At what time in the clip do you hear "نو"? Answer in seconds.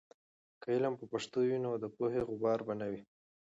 1.65-1.71